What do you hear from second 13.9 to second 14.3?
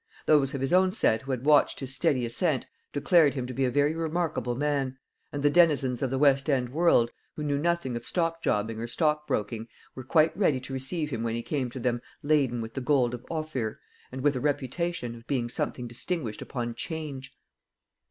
and